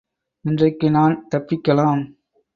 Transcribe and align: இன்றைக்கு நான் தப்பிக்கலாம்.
இன்றைக்கு 0.45 0.91
நான் 0.91 1.27
தப்பிக்கலாம். 1.35 2.01